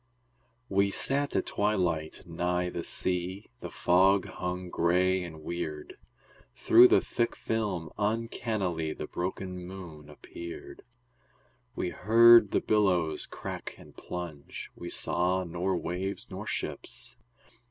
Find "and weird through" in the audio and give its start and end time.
5.23-6.87